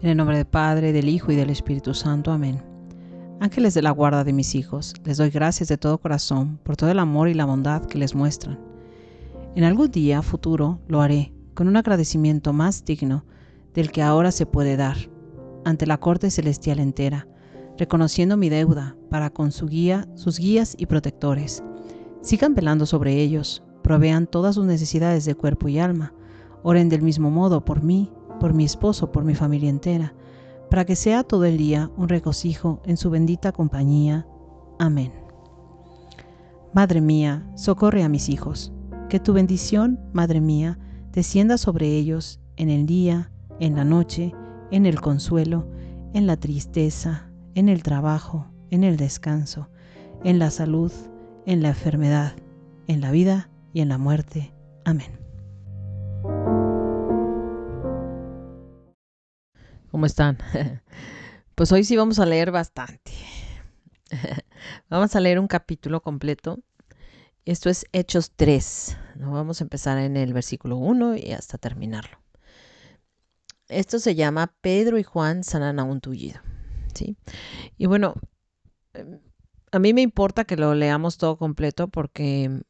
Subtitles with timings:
[0.00, 2.30] En el nombre del Padre, del Hijo y del Espíritu Santo.
[2.30, 2.62] Amén.
[3.40, 6.88] Ángeles de la guarda de mis hijos, les doy gracias de todo corazón por todo
[6.92, 8.60] el amor y la bondad que les muestran.
[9.56, 13.24] En algún día futuro lo haré con un agradecimiento más digno
[13.74, 14.96] del que ahora se puede dar
[15.64, 17.26] ante la corte celestial entera,
[17.76, 21.64] reconociendo mi deuda para con su guía, sus guías y protectores.
[22.22, 26.14] Sigan velando sobre ellos, provean todas sus necesidades de cuerpo y alma,
[26.62, 30.14] oren del mismo modo por mí por mi esposo, por mi familia entera,
[30.70, 34.26] para que sea todo el día un regocijo en su bendita compañía.
[34.78, 35.12] Amén.
[36.72, 38.72] Madre mía, socorre a mis hijos.
[39.08, 40.78] Que tu bendición, Madre mía,
[41.12, 44.34] descienda sobre ellos en el día, en la noche,
[44.70, 45.66] en el consuelo,
[46.12, 49.68] en la tristeza, en el trabajo, en el descanso,
[50.24, 50.92] en la salud,
[51.46, 52.34] en la enfermedad,
[52.86, 54.52] en la vida y en la muerte.
[54.84, 55.27] Amén.
[59.90, 60.38] ¿Cómo están?
[61.54, 63.10] Pues hoy sí vamos a leer bastante.
[64.88, 66.60] Vamos a leer un capítulo completo.
[67.44, 68.96] Esto es Hechos 3.
[69.16, 72.16] Vamos a empezar en el versículo 1 y hasta terminarlo.
[73.66, 76.40] Esto se llama Pedro y Juan sanan a un tullido.
[76.94, 77.16] ¿sí?
[77.76, 78.14] Y bueno,
[78.94, 79.18] em,
[79.72, 82.62] a mí me importa que lo leamos todo completo porque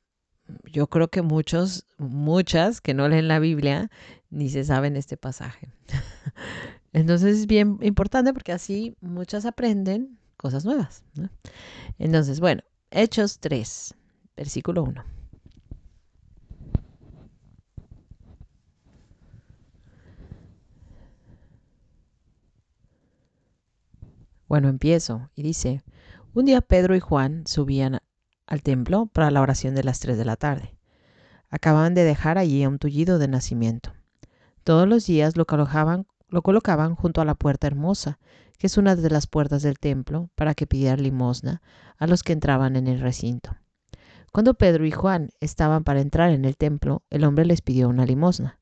[0.65, 3.91] yo creo que muchos, muchas que no leen la Biblia
[4.31, 5.69] ni se saben este pasaje.
[6.93, 11.03] Entonces es bien importante porque así muchas aprenden cosas nuevas.
[11.99, 13.95] Entonces, bueno, Hechos 3,
[14.37, 15.05] versículo 1.
[24.49, 25.83] Bueno, empiezo y dice,
[26.33, 28.01] un día Pedro y Juan subían
[28.47, 30.75] al templo para la oración de las 3 de la tarde.
[31.51, 33.93] Acababan de dejar allí a un tullido de nacimiento.
[34.65, 38.19] Todos los días lo colocaban lo colocaban junto a la puerta hermosa,
[38.59, 41.63] que es una de las puertas del templo, para que pidiera limosna
[41.97, 43.57] a los que entraban en el recinto.
[44.33, 48.05] Cuando Pedro y Juan estaban para entrar en el templo, el hombre les pidió una
[48.05, 48.59] limosna.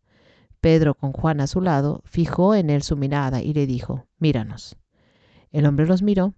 [0.60, 4.76] Pedro, con Juan a su lado, fijó en él su mirada y le dijo, Míranos.
[5.50, 6.34] El hombre los miró,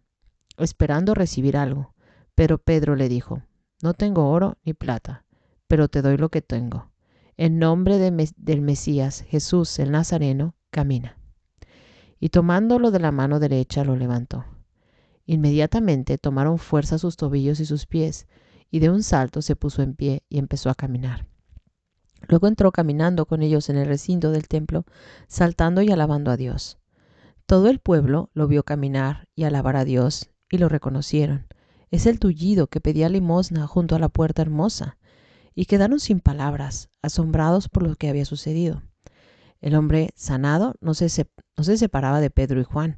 [0.56, 1.95] esperando recibir algo,
[2.34, 3.43] pero Pedro le dijo,
[3.83, 5.25] No tengo oro ni plata,
[5.66, 6.91] pero te doy lo que tengo.
[7.37, 11.18] En nombre del Mesías, Jesús el Nazareno, camina
[12.21, 14.45] y tomándolo de la mano derecha lo levantó.
[15.27, 18.27] Inmediatamente tomaron fuerza sus tobillos y sus pies,
[18.71, 21.27] y de un salto se puso en pie y empezó a caminar.
[22.27, 24.84] Luego entró caminando con ellos en el recinto del templo,
[25.28, 26.78] saltando y alabando a Dios.
[27.47, 31.47] Todo el pueblo lo vio caminar y alabar a Dios, y lo reconocieron.
[31.91, 34.99] Es el tullido que pedía limosna junto a la puerta hermosa,
[35.55, 38.83] y quedaron sin palabras, asombrados por lo que había sucedido.
[39.61, 42.97] El hombre sanado no se, separaba de Pedro y Juan,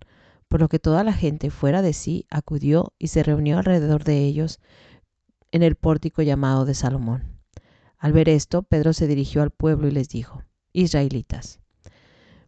[0.48, 4.19] por lo que toda la gente fuera de sí acudió y se reunió alrededor de
[4.25, 4.60] ellos
[5.53, 7.41] en el pórtico llamado de Salomón.
[7.98, 11.60] Al ver esto, Pedro se dirigió al pueblo y les dijo, Israelitas,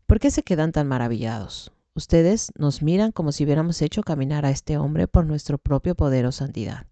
[0.06, 1.72] ¿por qué se quedan tan maravillados?
[1.94, 6.26] Ustedes nos miran como si hubiéramos hecho caminar a este hombre por nuestro propio poder
[6.26, 6.86] o santidad.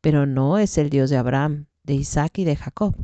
[0.00, 2.96] Pero no es el Dios de Abraham, de Isaac y de Jacob,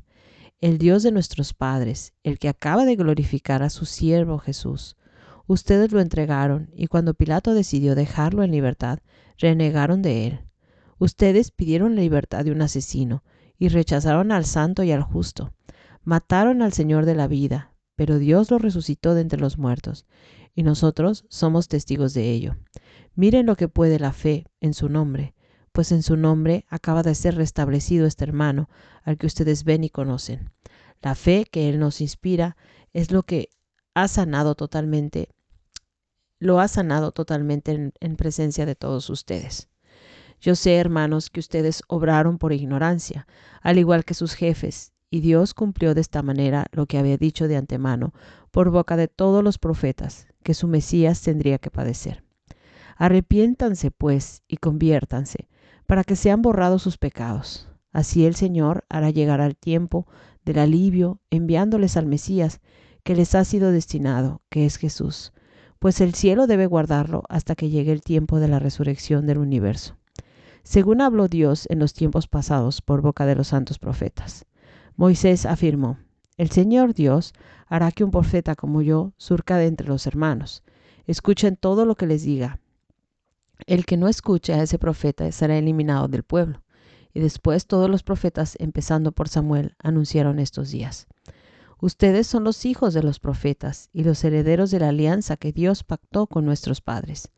[0.61, 4.97] el Dios de nuestros padres, el que acaba de glorificar a su siervo Jesús.
[5.47, 8.99] Ustedes lo entregaron y cuando Pilato decidió dejarlo en libertad,
[9.39, 10.41] renegaron de él.
[10.99, 13.23] Ustedes pidieron la libertad de un asesino
[13.57, 15.55] y rechazaron al santo y al justo.
[16.03, 20.07] Mataron al Señor de la vida, pero Dios lo resucitó de entre los muertos,
[20.57, 22.57] y nosotros somos testigos de ello.
[23.15, 25.35] Miren lo que puede la fe en su nombre,
[25.79, 28.69] pues en su nombre acaba de ser restablecido este hermano,
[29.05, 30.51] al que ustedes ven y conocen.
[31.03, 32.57] La fe que Él nos inspira
[32.93, 33.51] es lo que
[33.95, 35.29] ha sanado totalmente,
[36.41, 39.69] lo ha sanado totalmente en, en presencia de todos ustedes.
[40.41, 43.29] Yo sé, hermanos, que ustedes obraron por ignorancia,
[43.63, 47.47] al igual que sus jefes, y Dios cumplió de esta manera lo que había dicho
[47.47, 48.13] de antemano
[48.51, 52.25] por boca de todos los profetas, que su Mesías tendría que padecer.
[52.97, 55.47] Arrepiéntanse, pues, y conviértanse,
[55.89, 57.67] para que sean borrados sus pecados.
[57.93, 60.07] Así el Señor hará llegar al tiempo
[60.45, 62.61] del alivio, enviándoles al Mesías
[63.05, 65.33] que les ha sido destinado, que es Jesús,
[65.79, 69.97] pues el cielo debe guardarlo hasta que llegue el tiempo de la resurrección del universo,
[70.63, 74.45] según habló Dios en los tiempos pasados por boca de los santos profetas.
[74.95, 75.97] Moisés afirmó,
[76.37, 77.33] el Señor Dios
[77.67, 80.65] hará que un profeta como yo surca de entre los hermanos.
[81.07, 82.61] Escuchen todo lo que les diga,
[83.67, 86.63] el que no escuche a ese profeta será eliminado del pueblo.
[87.15, 91.07] Y después todos los profetas, empezando por Samuel, anunciaron estos días.
[91.81, 95.85] Ustedes son los hijos de los profetas y los herederos de la alianza que Dios
[95.85, 97.31] pactó con nuestros padres.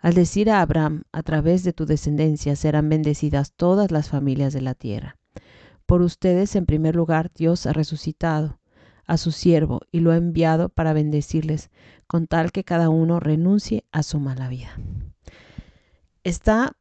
[0.00, 4.60] Al decir a Abraham, a través de tu descendencia serán bendecidas todas las familias de
[4.60, 5.16] la tierra.
[5.86, 8.58] Por ustedes, en primer lugar, Dios ha resucitado
[9.06, 11.70] a su siervo y lo ha enviado para bendecirles,
[12.08, 14.76] con tal que cada uno renuncie a su mala vida.
[16.26, 16.76] Está,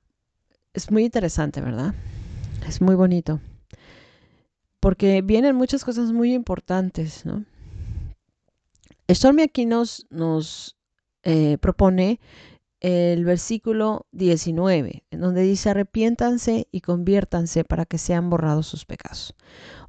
[0.74, 1.94] es muy interesante, ¿verdad?
[2.68, 3.40] Es muy bonito
[4.80, 7.46] porque vienen muchas cosas muy importantes, ¿no?
[9.08, 10.08] Stormy aquí nos,
[11.22, 12.20] eh, propone
[12.80, 19.36] el versículo 19, en donde dice, arrepiéntanse y conviértanse para que sean borrados sus pecados.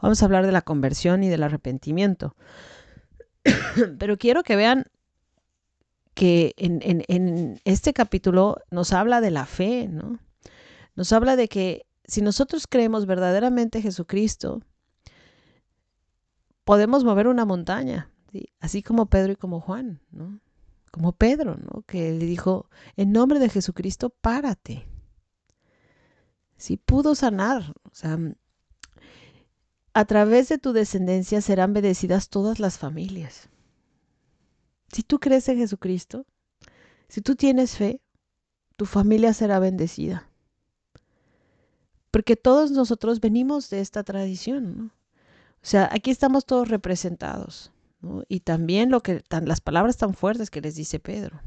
[0.03, 2.37] Vamos a hablar de la conversión y del arrepentimiento.
[3.99, 4.85] Pero quiero que vean
[6.17, 10.19] que en, en, este capítulo nos habla de la fe, ¿no?
[10.95, 14.63] Nos habla de que si nosotros creemos verdaderamente Jesucristo,
[16.65, 18.11] podemos mover una montaña,
[18.61, 20.41] así como Pedro y como Juan, ¿no?
[20.91, 21.83] Como Pedro, ¿no?
[21.83, 24.87] Que le dijo, en nombre de Jesucristo, párate.
[26.57, 28.19] Sí pudo sanar, o sea,
[29.93, 33.51] a través de tu descendencia serán bendecidas todas las familias.
[34.93, 36.27] Si tú crees en Jesucristo,
[37.09, 38.01] si tú tienes fe,
[38.77, 40.29] tu familia será bendecida.
[42.11, 44.85] Porque todos nosotros venimos de esta tradición, ¿no?
[44.87, 47.73] O sea, aquí estamos todos representados.
[48.29, 51.41] Y también lo que las palabras tan fuertes que les dice Pedro.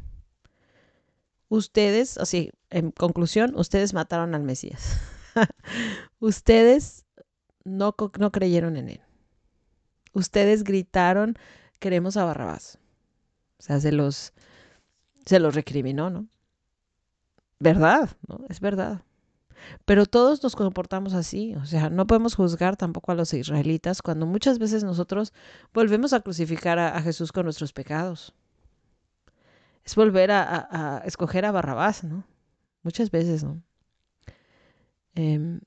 [1.48, 5.00] Ustedes, así, en conclusión, ustedes mataron al Mesías.
[6.20, 7.06] ustedes
[7.64, 9.02] no, no creyeron en él.
[10.14, 11.36] Ustedes gritaron,
[11.80, 12.78] queremos a Barrabás.
[13.60, 14.34] O sea, se los,
[15.26, 16.28] se los recriminó, ¿no?
[17.60, 18.10] ¿Verdad?
[18.28, 18.46] ¿no?
[18.50, 19.04] Es verdad.
[19.86, 24.26] Pero todos nos comportamos así, o sea, no podemos juzgar tampoco a los israelitas cuando
[24.26, 25.34] muchas veces nosotros
[25.74, 28.34] volvemos a crucificar a, Jesús con nuestros pecados.
[29.84, 32.24] Es volver a, escoger a Barrabás, ¿no?
[32.84, 33.62] Muchas veces, ¿no?
[35.16, 35.60] Em,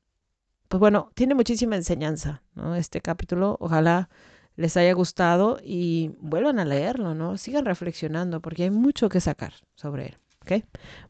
[0.68, 2.74] pues bueno, tiene muchísima enseñanza, ¿no?
[2.74, 4.08] Este capítulo, ojalá
[4.56, 7.36] les haya gustado y vuelvan a leerlo, ¿no?
[7.38, 10.64] Sigan reflexionando porque hay mucho que sacar sobre él, ¿ok?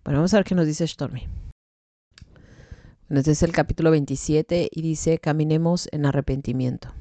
[0.04, 1.28] Bueno, vamos a ver qué nos dice Stormy.
[3.10, 6.94] Este es el capítulo 27 y dice, caminemos en arrepentimiento.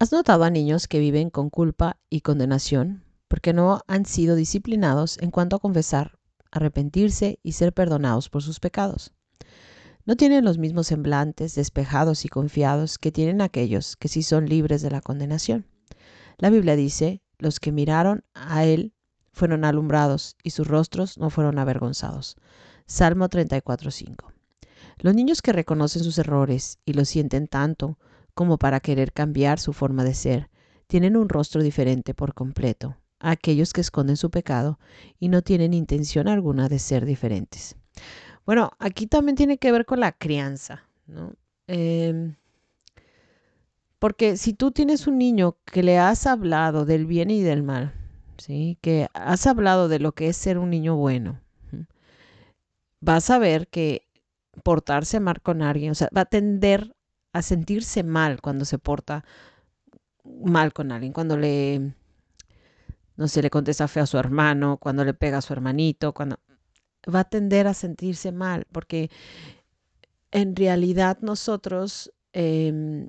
[0.00, 5.18] ¿Has notado a niños que viven con culpa y condenación porque no han sido disciplinados
[5.18, 6.18] en cuanto a confesar,
[6.50, 9.12] arrepentirse y ser perdonados por sus pecados?
[10.08, 14.80] No tienen los mismos semblantes despejados y confiados que tienen aquellos que sí son libres
[14.80, 15.66] de la condenación.
[16.38, 18.94] La Biblia dice, los que miraron a Él
[19.32, 22.36] fueron alumbrados y sus rostros no fueron avergonzados.
[22.86, 24.32] Salmo 34.5.
[25.00, 27.98] Los niños que reconocen sus errores y los sienten tanto
[28.32, 30.48] como para querer cambiar su forma de ser,
[30.86, 34.78] tienen un rostro diferente por completo a aquellos que esconden su pecado
[35.18, 37.76] y no tienen intención alguna de ser diferentes.
[38.48, 41.34] Bueno, aquí también tiene que ver con la crianza, ¿no?
[41.66, 42.34] Em,
[43.98, 47.92] porque si tú tienes un niño que le has hablado del bien y del mal,
[48.38, 48.78] ¿sí?
[48.80, 51.38] que has hablado de lo que es ser un niño bueno,
[53.00, 54.08] vas a ver que
[54.64, 56.96] portarse mal con alguien, o sea, va a tender
[57.34, 59.26] a sentirse mal cuando se porta
[60.24, 61.92] mal con alguien, cuando le,
[63.16, 66.38] no sé, le contesta feo a su hermano, cuando le pega a su hermanito, cuando
[67.14, 69.10] va a tender a sentirse mal, porque
[70.30, 73.08] en realidad nosotros, em,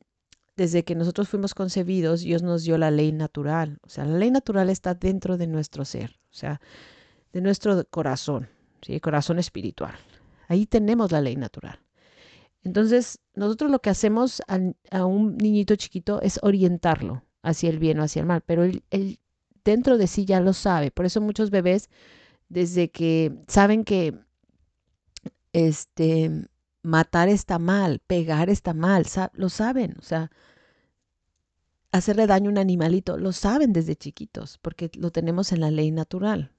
[0.55, 4.31] desde que nosotros fuimos concebidos, Dios nos dio la ley natural, o sea, la ley
[4.31, 6.61] natural está dentro de nuestro ser, o sea,
[7.33, 8.49] de nuestro corazón.
[8.81, 8.99] ¿sí?
[8.99, 9.95] corazón espiritual.
[10.47, 11.79] Ahí tenemos la ley natural.
[12.63, 18.03] Entonces, nosotros lo que hacemos a, un niñito chiquito es orientarlo hacia el bien o
[18.03, 18.83] hacia el mal, pero él,
[19.63, 20.91] dentro de sí ya lo sabe.
[20.91, 21.89] Por eso muchos bebés,
[22.49, 24.19] desde que saben que
[25.53, 26.47] este,
[26.81, 29.95] matar está mal, pegar está mal, lo saben.
[29.99, 30.31] O sea,
[31.91, 35.91] hacerle daño a un animalito, lo saben desde chiquitos, porque lo tenemos en la ley
[35.91, 36.51] natural.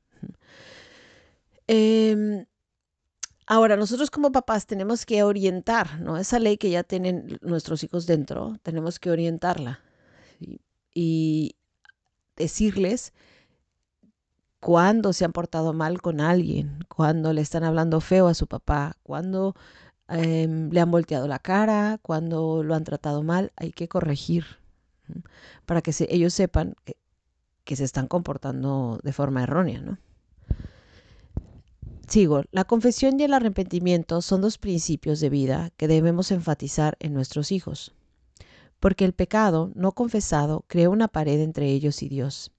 [1.67, 2.47] Em,
[3.47, 6.17] ahora, nosotros como papás tenemos que orientar, ¿no?
[6.19, 9.81] Esa ley que ya tienen nuestros hijos dentro, tenemos que orientarla
[10.93, 11.55] y
[12.37, 13.13] decirles
[14.61, 18.97] cuándo se han portado mal con alguien, cuando le están hablando feo a su papá,
[19.03, 19.55] cuando
[20.09, 24.45] em, le han volteado la cara, cuando lo han tratado mal, hay que corregir
[25.67, 26.97] para que ellos sepan que,
[27.65, 29.99] que se están comportando de forma errónea, ¿no?
[32.09, 37.15] Sigo, la confesión y el arrepentimiento son dos principios de vida que debemos enfatizar en
[37.15, 37.95] nuestros hijos.
[38.81, 42.53] porque el pecado no confesado crea una pared entre ellos y Dios.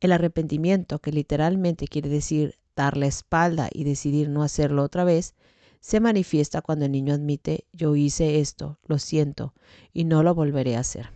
[0.00, 5.34] El arrepentimiento, que literalmente quiere decir dar la espalda y decidir no hacerlo otra vez,
[5.80, 9.54] se manifiesta cuando el niño admite yo hice esto, lo siento
[9.92, 11.10] y no lo volveré a hacer.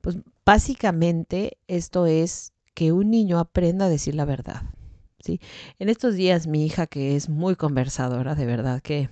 [0.00, 4.62] Pues básicamente esto es que un niño aprenda a decir la verdad.
[5.20, 5.40] ¿sí?
[5.78, 9.10] En estos días mi hija que es muy conversadora, de verdad que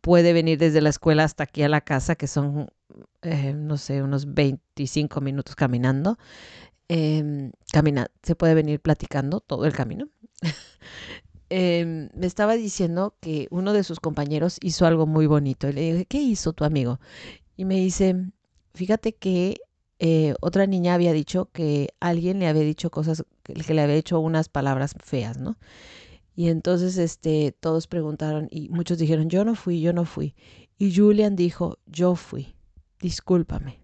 [0.00, 2.68] puede venir desde la escuela hasta aquí a la casa, que son,
[3.22, 6.18] eh, no sé, unos 25 minutos caminando.
[6.88, 10.08] Em, camina, se puede venir platicando todo el camino.
[11.50, 15.68] Em, me estaba diciendo que uno de sus compañeros hizo algo muy bonito.
[15.68, 16.98] Y le dije, ¿qué hizo tu amigo?
[17.56, 18.16] Y me dice,
[18.74, 19.60] fíjate que
[20.00, 24.20] eh, otra niña había dicho que alguien le había dicho cosas, que le había hecho
[24.20, 25.56] unas palabras feas, ¿no?
[26.36, 30.34] Y entonces este, todos preguntaron y muchos dijeron, yo no fui, yo no fui.
[30.78, 32.56] Y Julian dijo, yo fui,
[33.00, 33.83] discúlpame.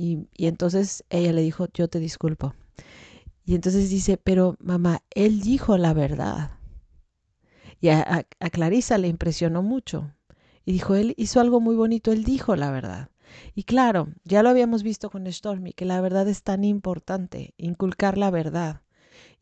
[0.00, 2.54] Y, entonces ella le dijo, yo te disculpo.
[3.44, 6.52] Y entonces dice, pero mamá, él dijo la verdad.
[7.80, 10.14] Y a, Clarisa le impresionó mucho.
[10.64, 13.10] Y dijo, él hizo algo muy bonito, él dijo la verdad.
[13.56, 18.18] Y claro, ya lo habíamos visto con Stormy, que la verdad es tan importante, inculcar
[18.18, 18.82] la verdad.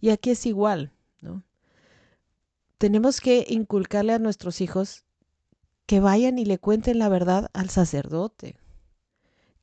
[0.00, 1.44] Y aquí es igual, ¿no?
[2.78, 5.04] Tenemos que inculcarle a nuestros hijos
[5.84, 8.56] que vayan y le cuenten la verdad al sacerdote,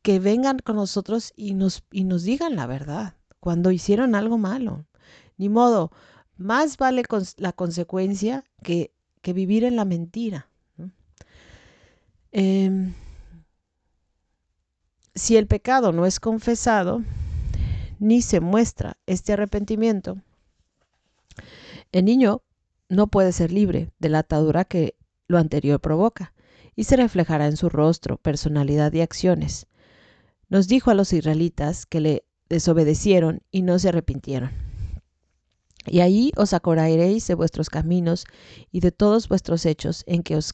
[0.04, 4.86] que vengan con nosotros y nos, y nos digan la verdad cuando hicieron algo malo.
[5.38, 5.92] Ni modo,
[6.38, 7.04] más vale
[7.38, 8.94] la consecuencia que,
[9.24, 10.50] vivir en la mentira.
[12.32, 12.94] Em,
[15.16, 17.02] si el pecado no es confesado,
[18.00, 20.18] ni se muestra este arrepentimiento,
[21.94, 22.42] el niño
[22.90, 24.96] no puede ser libre de la atadura que
[25.28, 26.34] lo anterior provoca
[26.76, 29.68] y se reflejará en su rostro, personalidad y acciones.
[30.54, 34.52] Nos dijo a los israelitas que le desobedecieron y no se arrepintieron.
[35.88, 38.26] Y ahí os acordaréis de vuestros caminos
[38.72, 40.54] y de todos vuestros hechos en que os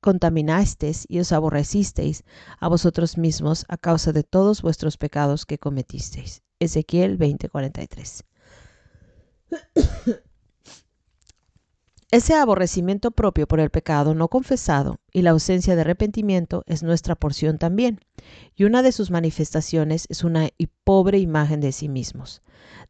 [0.00, 2.24] contaminasteis y os aborrecisteis
[2.58, 6.42] a vosotros mismos a causa de todos vuestros pecados que cometisteis.
[6.58, 8.24] Ezequiel 20:43.
[12.12, 17.16] Ese aborrecimiento propio por el pecado no confesado y la ausencia de arrepentimiento es nuestra
[17.16, 17.98] porción también,
[18.54, 20.48] y una de sus manifestaciones es una
[20.84, 22.42] pobre imagen de sí mismos.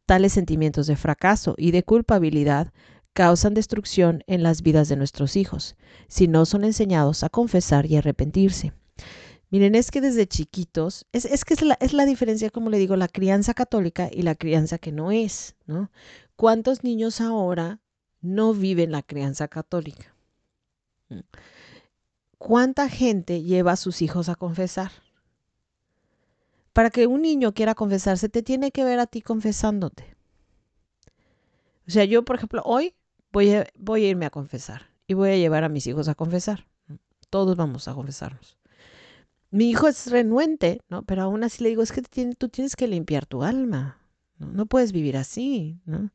[0.05, 2.71] Tales sentimientos de fracaso y de culpabilidad
[3.13, 7.95] causan destrucción en las vidas de nuestros hijos, si no son enseñados a confesar y
[7.95, 8.73] arrepentirse.
[9.49, 12.95] Miren, es que desde chiquitos, es, que es la, es la, diferencia, como le digo,
[12.95, 15.89] la crianza católica y la crianza que no es, ¿no?
[16.35, 17.79] ¿Cuántos niños ahora
[18.27, 20.13] no viven la crianza católica.
[22.37, 24.91] ¿Cuánta gente lleva a sus hijos a confesar?
[26.73, 30.15] Para que un niño quiera confesarse, te tiene que ver a ti confesándote.
[31.87, 32.93] O sea, yo, por ejemplo, hoy
[33.31, 36.15] voy a, voy a irme a confesar y voy a llevar a mis hijos a
[36.15, 36.67] confesar.
[37.29, 38.57] Todos vamos a confesarnos.
[39.49, 41.03] Mi hijo es renuente, ¿no?
[41.03, 43.99] Pero aún así le digo, es que tú tienes que limpiar tu alma.
[44.37, 46.11] No, puedes vivir así, ¿no?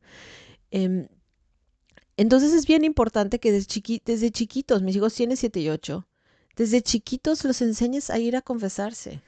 [0.70, 1.08] Em,
[2.16, 6.06] entonces es bien importante que desde, chiquitos, mis hijos tienen 7 y 8,
[6.56, 9.22] desde chiquitos los enseñes a ir a confesarse.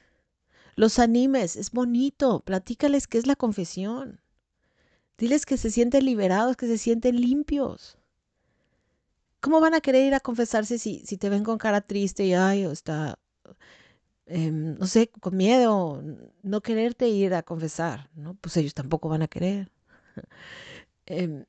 [0.75, 4.21] Los animes, es bonito, platícales qué es la confesión.
[5.17, 7.97] Diles que se sienten liberados, que se sienten limpios.
[9.39, 12.33] ¿Cómo van a querer ir a confesarse si, si te ven con cara triste y,
[12.33, 13.17] ay, o está,
[14.25, 16.01] em, no sé, con miedo,
[16.43, 18.09] no quererte ir a confesar?
[18.15, 18.35] ¿no?
[18.35, 19.71] Pues ellos tampoco van a querer.
[21.07, 21.45] Em,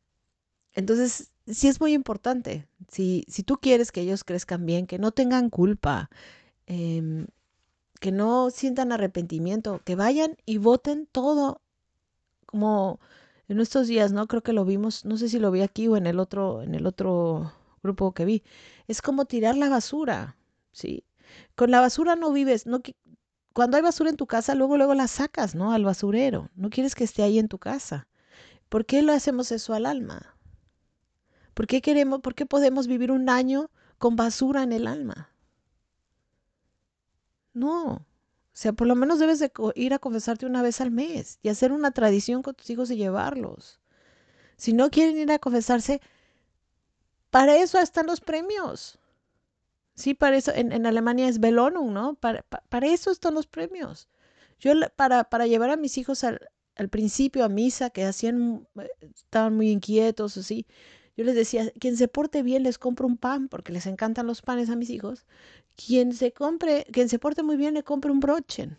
[0.77, 2.69] entonces, sí es muy importante.
[2.89, 6.11] Si, si tú quieres que ellos crezcan bien, que no tengan culpa,
[6.67, 7.27] em,
[8.01, 11.63] que no sientan arrepentimiento, que vayan y voten todo
[12.47, 13.01] como
[13.49, 14.27] en estos días, ¿no?
[14.29, 16.75] Creo que lo vimos, no sé si lo vi aquí o en el otro, en
[16.75, 17.53] el otro
[17.83, 18.43] grupo que vi.
[18.89, 20.37] Es como tirar la basura,
[20.73, 21.05] ¿sí?
[21.57, 22.81] Con la basura no vives, no
[23.55, 25.73] cuando hay basura en tu casa, luego luego la sacas, ¿no?
[25.73, 26.51] Al basurero.
[26.57, 28.09] No quieres que esté ahí en tu casa.
[28.69, 30.36] ¿Por qué lo hacemos eso al alma?
[31.57, 35.31] ¿Por qué queremos, por qué podemos vivir un año con basura en el alma?
[37.55, 37.93] No.
[37.93, 38.05] O
[38.53, 41.73] sea, por lo menos debes de ir a confesarte una vez al mes y hacer
[41.73, 43.81] una tradición con tus hijos y llevarlos.
[44.59, 46.03] Si no quieren ir a confesarse,
[47.31, 48.99] para eso están los premios.
[49.95, 52.17] Sí, para eso, en, Alemania es Belohnung, ¿no?
[52.17, 54.09] Para, para, eso están los premios.
[54.59, 58.91] Yo para, para llevar a mis hijos al, al principio a misa, que hacían, eh,
[59.15, 60.67] estaban muy inquietos, así,
[61.17, 64.43] yo les decía, quien se porte bien les compro un pan, porque les encantan los
[64.43, 65.27] panes a mis hijos.
[65.75, 68.79] Quien se compre, quien se porte muy bien le compre un brochen.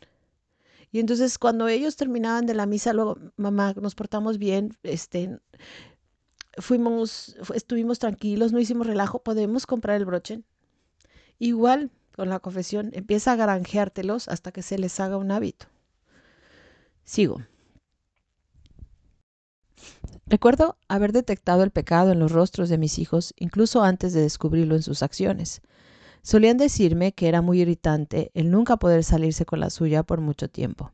[0.91, 5.39] Y entonces cuando ellos terminaban de la misa, luego, mamá, nos portamos bien, este,
[6.57, 10.41] fuimos, estuvimos tranquilos, no hicimos relajo, podemos comprar el broche.
[11.39, 15.67] Igual con la confesión, empieza a granjeártelos hasta que se les haga un hábito.
[17.03, 17.41] Sigo.
[20.29, 24.75] Recuerdo haber detectado el pecado en los rostros de mis hijos incluso antes de descubrirlo
[24.75, 25.61] en sus acciones.
[26.21, 30.49] Solían decirme que era muy irritante el nunca poder salirse con la suya por mucho
[30.49, 30.91] tiempo.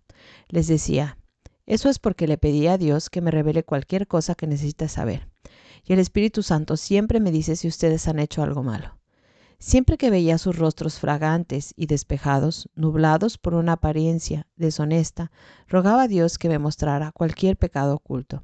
[0.50, 1.18] Les decía,
[1.66, 5.30] eso es porque le pedí a Dios que me revele cualquier cosa que necesite saber.
[5.84, 9.00] Y el Espíritu Santo siempre me dice si ustedes han hecho algo malo.
[9.58, 15.32] Siempre que veía sus rostros fragantes y despejados, nublados por una apariencia deshonesta,
[15.68, 18.44] rogaba a Dios que me mostrara cualquier pecado oculto.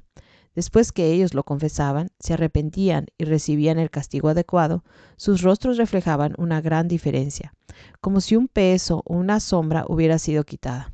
[0.54, 4.84] Después que ellos lo confesaban, se arrepentían y recibían el castigo adecuado,
[5.16, 7.54] sus rostros reflejaban una gran diferencia,
[8.00, 10.92] como si un peso o una sombra hubiera sido quitada.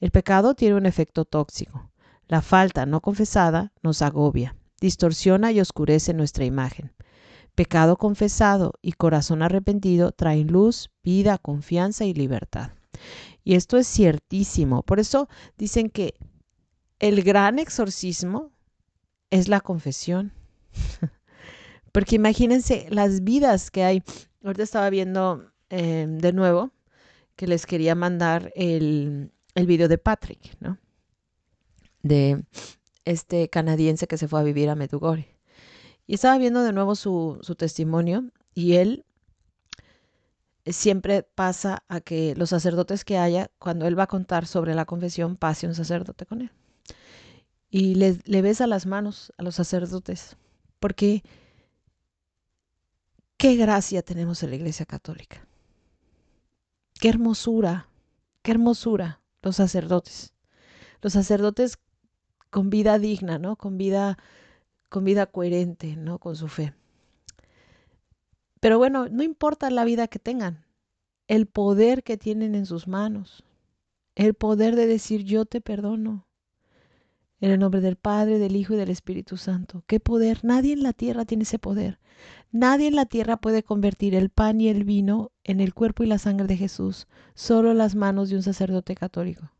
[0.00, 1.90] El pecado tiene un efecto tóxico.
[2.26, 6.92] La falta no confesada nos agobia, distorsiona y oscurece nuestra imagen.
[7.54, 12.70] Pecado confesado y corazón arrepentido traen luz, vida, confianza y libertad.
[13.42, 14.82] Y esto es ciertísimo.
[14.82, 16.14] Por eso dicen que
[16.98, 18.52] el gran exorcismo
[19.30, 20.32] es la confesión.
[21.92, 24.02] Porque imagínense las vidas que hay.
[24.44, 26.70] Ahorita estaba viendo em, de nuevo
[27.36, 30.78] que les quería mandar el, el video de Patrick, ¿no?
[32.02, 32.44] De
[33.04, 35.36] este canadiense que se fue a vivir a Medugorje.
[36.06, 39.04] Y estaba viendo de nuevo su, su testimonio y él
[40.66, 44.84] siempre pasa a que los sacerdotes que haya, cuando él va a contar sobre la
[44.84, 46.50] confesión, pase un sacerdote con él
[47.70, 50.36] y le, le besa las manos a los sacerdotes,
[50.80, 51.22] porque
[53.36, 55.46] qué gracia tenemos en la Iglesia Católica.
[57.00, 57.88] Qué hermosura,
[58.42, 60.32] qué hermosura los sacerdotes.
[61.00, 61.78] Los sacerdotes
[62.50, 63.56] con vida digna, ¿no?
[63.56, 64.18] Con vida
[64.88, 66.18] con vida coherente, ¿no?
[66.18, 66.74] Con su fe.
[68.60, 70.64] Pero bueno, no importa la vida que tengan,
[71.28, 73.44] el poder que tienen en sus manos,
[74.14, 76.26] el poder de decir yo te perdono,
[77.40, 79.84] en el nombre del Padre, del Hijo y del Espíritu Santo.
[79.86, 80.44] ¿Qué poder?
[80.44, 82.00] Nadie en la tierra tiene ese poder.
[82.50, 86.06] Nadie en la tierra puede convertir el pan y el vino en el cuerpo y
[86.06, 89.50] la sangre de Jesús, solo las manos de un sacerdote católico.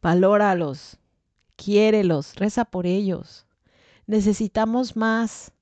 [0.00, 0.98] Valóralos,
[1.56, 3.46] quiérelos, reza por ellos.
[4.06, 5.52] Necesitamos más.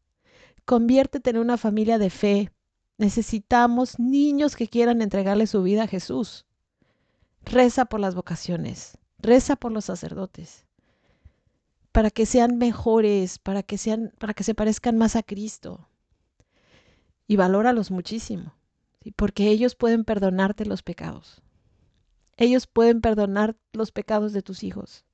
[0.64, 2.52] Conviértete en una familia de fe.
[2.98, 6.46] Necesitamos niños que quieran entregarle su vida a Jesús.
[7.44, 10.65] Reza por las vocaciones, reza por los sacerdotes
[11.96, 15.88] para que sean mejores, para que sean, para que se parezcan más a Cristo.
[17.26, 18.54] Y valóralos muchísimo,
[19.16, 21.40] porque ellos pueden perdonarte los pecados.
[22.36, 25.06] Ellos pueden perdonar los pecados de tus hijos.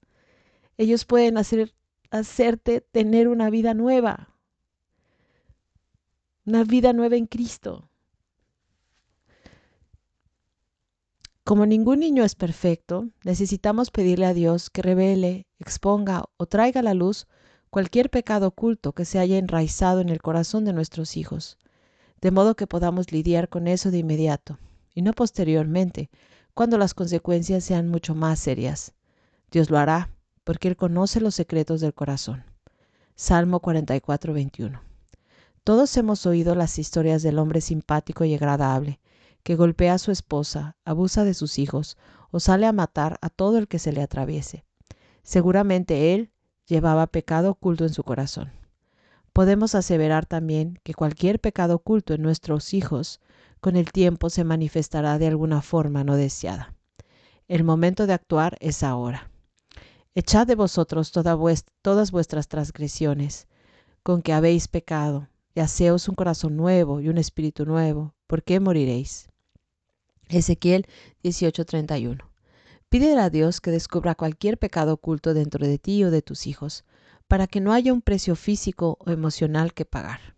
[0.76, 1.72] Ellos pueden hacer,
[2.10, 4.34] hacerte tener una vida nueva,
[6.44, 7.91] una vida nueva en Cristo.
[11.44, 16.84] Como ningún niño es perfecto, necesitamos pedirle a Dios que revele, exponga o traiga a
[16.84, 17.26] la luz
[17.68, 21.58] cualquier pecado oculto que se haya enraizado en el corazón de nuestros hijos,
[22.20, 24.60] de modo que podamos lidiar con eso de inmediato,
[24.94, 26.10] y no posteriormente,
[26.54, 28.94] cuando las consecuencias sean mucho más serias.
[29.50, 30.10] Dios lo hará,
[30.44, 32.44] porque Él conoce los secretos del corazón.
[33.16, 34.80] Salmo 44, 21.
[35.64, 39.00] Todos hemos oído las historias del hombre simpático y agradable,
[39.42, 41.96] que golpea a su esposa, abusa de sus hijos
[42.30, 44.64] o sale a matar a todo el que se le atraviese.
[45.22, 46.32] Seguramente él
[46.66, 48.52] llevaba pecado oculto en su corazón.
[49.32, 53.20] Podemos aseverar también que cualquier pecado oculto en nuestros hijos
[53.60, 56.74] con el tiempo se manifestará de alguna forma no deseada.
[57.48, 59.30] El momento de actuar es ahora.
[60.14, 63.48] Echad de vosotros todas vuestras transgresiones,
[64.02, 68.60] con que habéis pecado, y haceos un corazón nuevo y un espíritu nuevo, ¿por qué
[68.60, 69.31] moriréis?
[70.28, 70.86] Ezequiel
[71.22, 72.24] 18:31.
[72.88, 76.84] Pídele a Dios que descubra cualquier pecado oculto dentro de ti o de tus hijos,
[77.26, 80.36] para que no haya un precio físico o emocional que pagar.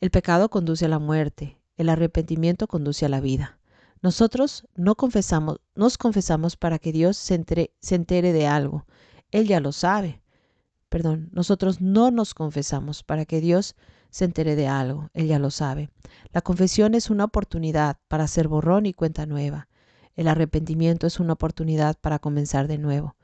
[0.00, 3.58] El pecado conduce a la muerte, el arrepentimiento conduce a la vida.
[4.02, 8.86] Nosotros no confesamos, nos confesamos para que Dios se entere, se entere de algo.
[9.32, 10.22] Él ya lo sabe.
[10.88, 13.74] Perdón, nosotros no nos confesamos para que Dios
[14.16, 15.90] se entere de algo, él ya lo sabe.
[16.32, 19.68] La confesión es una oportunidad para hacer borrón y cuenta nueva.
[20.14, 23.14] El arrepentimiento es una oportunidad para comenzar de nuevo.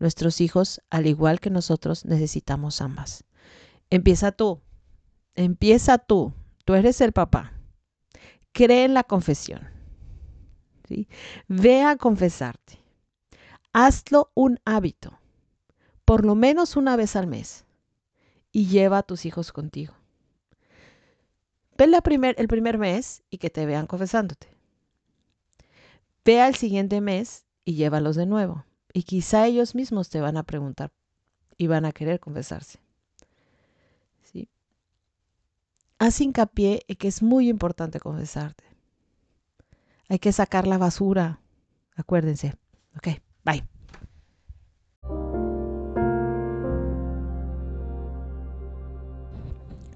[0.00, 3.22] Nuestros hijos, al igual que nosotros, necesitamos ambas.
[3.90, 4.60] Empieza tú.
[5.36, 6.32] Empieza tú.
[6.64, 7.52] Tú eres el papá.
[8.50, 9.68] Cree en la confesión.
[11.46, 12.80] Ve a confesarte.
[13.72, 15.16] Hazlo un hábito,
[16.04, 17.64] por lo menos una vez al mes,
[18.50, 19.99] y lleva a tus hijos contigo.
[21.80, 24.54] Ven primer, el primer mes y que te vean confesándote.
[26.26, 28.66] Ve al siguiente mes y llévalos de nuevo.
[28.92, 30.92] Y quizá ellos mismos te van a preguntar
[31.56, 32.80] y van a querer confesarse.
[34.24, 34.50] ¿Sí?
[35.98, 38.64] Haz hincapié en que es muy importante confesarte.
[40.10, 41.40] Hay que sacar la basura.
[41.96, 42.56] Acuérdense.
[42.94, 43.66] Ok, bye.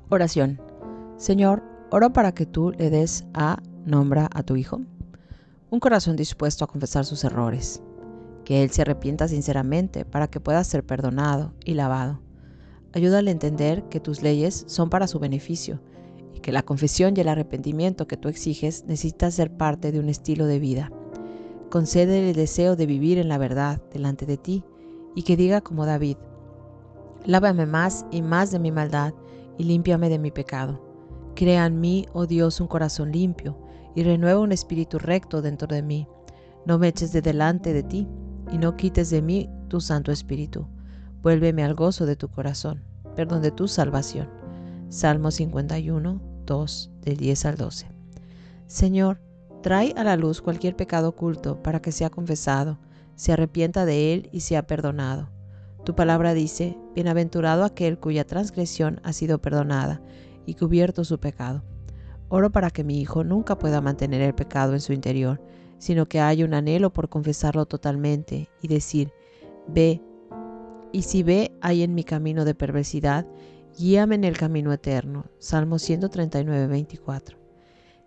[0.09, 0.59] Oración.
[1.19, 4.81] Señor, oro para que tú le des a nombra a tu hijo
[5.71, 7.81] un corazón dispuesto a confesar sus errores,
[8.45, 12.21] que él se arrepienta sinceramente para que pueda ser perdonado y lavado.
[12.95, 15.81] Ayúdale a entender que tus leyes son para su beneficio
[16.35, 20.09] y que la confesión y el arrepentimiento que tú exiges necesitan ser parte de un
[20.09, 20.91] estilo de vida.
[21.71, 24.65] Concédele el deseo de vivir en la verdad delante de ti
[25.15, 26.17] y que diga como David,
[27.25, 29.15] lávame más y más de mi maldad
[29.59, 30.84] y límpiame de mi pecado.
[31.35, 33.59] Crea en mí, oh Dios, un corazón limpio
[33.97, 36.07] y renueva un espíritu recto dentro de mí.
[36.65, 38.07] No me eches de delante de ti
[38.53, 40.69] y no quites de mí tu Santo Espíritu.
[41.23, 42.85] Vuélveme al gozo de tu corazón,
[43.17, 44.29] perdón de tu salvación.
[44.91, 47.87] Salmo 51, 2, del 10 al 12.
[48.69, 49.21] Señor,
[49.61, 52.79] trae a la luz cualquier pecado oculto para que sea confesado,
[53.17, 55.31] se arrepienta de él y sea perdonado.
[55.85, 60.01] Tu palabra dice, Bienaventurado aquel cuya transgresión ha sido perdonada
[60.47, 61.65] y cubierto su pecado.
[62.29, 65.41] Oro para que mi hijo nunca pueda mantener el pecado en su interior,
[65.79, 69.13] sino que haya un anhelo por confesarlo totalmente y decir,
[69.69, 70.01] ve,
[70.93, 73.27] y si ve hay en mi camino de perversidad,
[73.79, 75.27] guíame en el camino eterno.
[75.39, 77.39] Salmo 139, 24.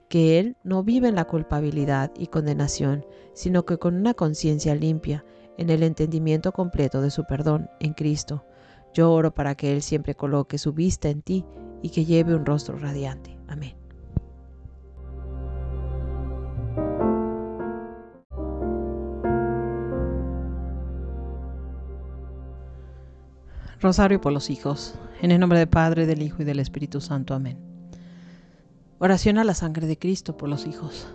[0.09, 5.25] Que él no vive en la culpabilidad y condenación, sino que con una conciencia limpia,
[5.57, 8.45] en el entendimiento completo de su perdón en Cristo.
[8.93, 11.45] Yo oro para que Él siempre coloque su vista en ti
[11.81, 13.37] y que lleve un rostro radiante.
[13.47, 13.75] Amén.
[23.79, 24.95] Rosario por los hijos.
[25.21, 27.33] En el nombre del Padre, del Hijo y del Espíritu Santo.
[27.33, 27.57] Amén.
[28.99, 31.07] Oración a la sangre de Cristo por los hijos.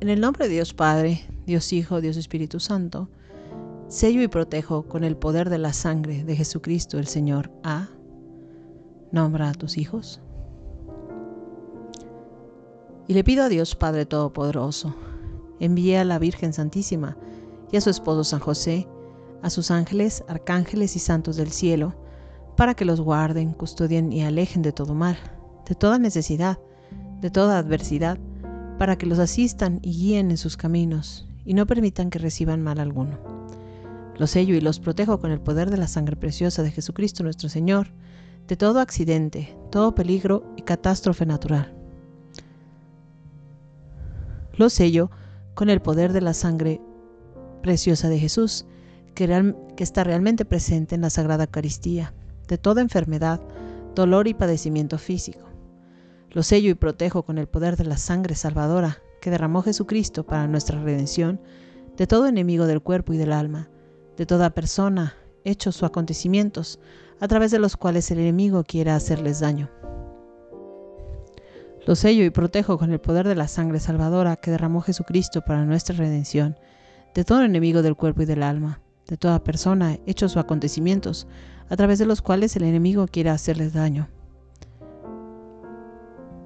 [0.00, 3.08] En el nombre de Dios Padre, Dios Hijo, Dios Espíritu Santo,
[3.88, 7.88] sello y protejo con el poder de la sangre de Jesucristo el Señor a
[9.12, 10.20] nombra a tus hijos.
[13.08, 14.94] Y le pido a Dios Padre Todopoderoso,
[15.58, 17.16] envíe a la Virgen Santísima
[17.72, 18.88] y a su esposo San José,
[19.42, 21.94] a sus ángeles, arcángeles y santos del cielo,
[22.56, 25.16] para que los guarden, custodien y alejen de todo mal,
[25.68, 26.58] de toda necesidad,
[27.20, 28.18] de toda adversidad,
[28.78, 32.78] para que los asistan y guíen en sus caminos, y no permitan que reciban mal
[32.80, 33.18] alguno.
[34.18, 37.48] Los sello y los protejo con el poder de la sangre preciosa de Jesucristo nuestro
[37.48, 37.88] Señor,
[38.48, 41.74] de todo accidente, todo peligro y catástrofe natural.
[44.54, 45.10] Los sello
[45.54, 46.80] con el poder de la sangre
[47.62, 48.66] preciosa de Jesús,
[49.14, 52.14] que, está realmente presente en la Sagrada Eucaristía,
[52.48, 53.40] de toda enfermedad,
[53.94, 55.46] dolor y padecimiento físico.
[56.30, 60.46] Lo sello y protejo con el poder de la sangre salvadora que derramó Jesucristo para
[60.46, 61.40] nuestra redención,
[61.96, 63.68] de todo enemigo del cuerpo y del alma,
[64.16, 66.78] de toda persona, hechos o acontecimientos
[67.20, 69.70] a través de los cuales el enemigo quiera hacerles daño.
[71.86, 75.64] Lo sello y protejo con el poder de la sangre salvadora que derramó Jesucristo para
[75.64, 76.56] nuestra redención,
[77.14, 81.26] de todo enemigo del cuerpo y del alma, de toda persona, hechos o acontecimientos,
[81.68, 84.08] a través de los cuales el enemigo quiera hacerles daño.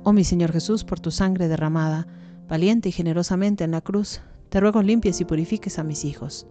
[0.02, 2.06] Oh mi Señor Jesús, por tu sangre derramada,
[2.48, 6.46] valiente y generosamente en la cruz, te ruego limpies y purifiques a mis hijos.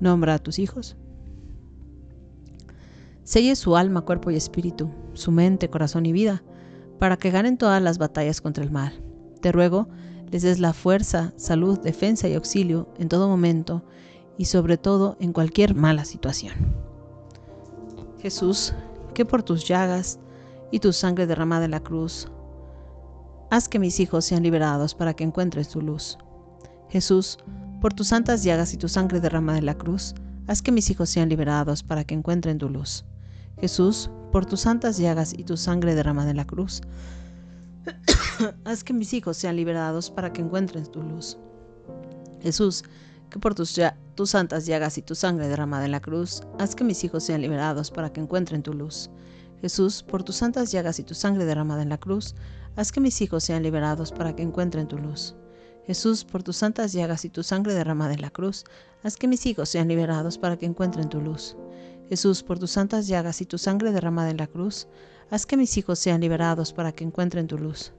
[0.00, 0.96] Nombra a tus hijos.
[3.24, 6.42] Selle su alma, cuerpo y espíritu, su mente, corazón y vida,
[6.98, 9.02] para que ganen todas las batallas contra el mal.
[9.40, 9.88] Te ruego,
[10.30, 13.82] les des la fuerza, salud, defensa y auxilio en todo momento
[14.38, 16.54] y sobre todo en cualquier mala situación.
[18.18, 18.74] Jesús,
[19.14, 20.18] que por tus llagas
[20.70, 22.28] y tu sangre derramada en la cruz,
[23.50, 26.18] haz que mis hijos sean liberados para que encuentres tu luz.
[26.88, 27.38] Jesús,
[27.80, 30.14] por tus santas llagas y tu sangre derramada en la cruz,
[30.46, 33.04] haz que mis hijos sean liberados para que encuentren tu luz.
[33.58, 36.82] Jesús, por tus santas llagas y tu sangre derramada en la cruz,
[38.64, 41.36] haz que mis hijos sean liberados para que encuentren tu luz.
[42.40, 42.84] Jesús,
[43.30, 43.78] que por tus,
[44.14, 47.42] tus santas llagas y tu sangre derramada en la cruz, haz que mis hijos sean
[47.42, 49.10] liberados para que encuentren tu luz.
[49.60, 52.34] Jesús, por tus santas llagas y tu sangre derramada en la cruz,
[52.76, 55.36] haz que mis hijos sean liberados para que encuentren tu luz.
[55.86, 58.64] Jesús, por tus santas llagas y tu sangre derramada en la cruz,
[59.02, 61.56] haz que mis hijos sean liberados para que encuentren tu luz.
[62.10, 64.88] Jesús, por tus santas llagas y tu sangre derramada en la cruz,
[65.30, 67.92] haz que mis hijos sean liberados para que encuentren tu luz.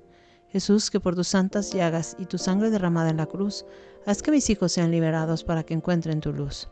[0.50, 3.66] Jesús, que por tus santas llagas y tu sangre derramada en la cruz,
[4.06, 6.68] haz que mis hijos sean liberados para que encuentren tu luz.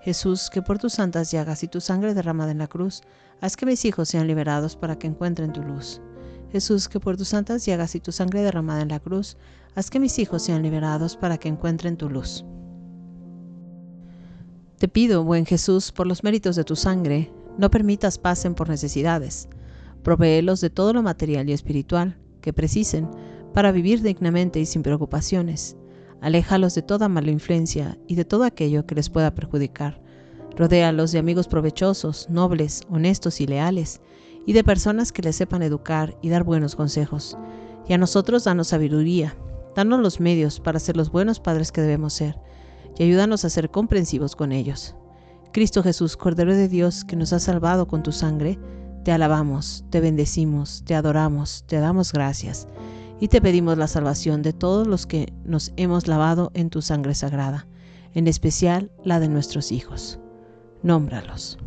[0.00, 3.02] Jesús, que por tus santas llagas y tu sangre derramada en la cruz,
[3.42, 6.00] haz que mis hijos sean liberados para que encuentren tu luz.
[6.50, 9.36] Jesús, que por tus santas llagas y tu sangre derramada en la cruz,
[9.74, 12.42] haz que mis hijos sean liberados para que encuentren tu luz.
[14.80, 19.46] Te pido, buen Jesús, por los méritos de tu sangre, no permitas pasen por necesidades.
[20.02, 23.06] Provéelos de todo lo material y espiritual que precisen
[23.52, 25.76] para vivir dignamente y sin preocupaciones.
[26.22, 30.00] Aléjalos de toda mala influencia y de todo aquello que les pueda perjudicar.
[30.56, 34.00] Rodéalos de amigos provechosos, nobles, honestos y leales,
[34.46, 37.36] y de personas que les sepan educar y dar buenos consejos.
[37.86, 39.36] Y a nosotros danos sabiduría,
[39.76, 42.38] danos los medios para ser los buenos padres que debemos ser,
[42.98, 44.94] y ayúdanos a ser comprensivos con ellos.
[45.52, 48.58] Cristo Jesús, Cordero de Dios, que nos has salvado con tu sangre,
[49.04, 52.68] te alabamos, te bendecimos, te adoramos, te damos gracias,
[53.18, 57.14] y te pedimos la salvación de todos los que nos hemos lavado en tu sangre
[57.14, 57.66] sagrada,
[58.14, 60.18] en especial la de nuestros hijos.
[60.82, 61.58] Nómbralos.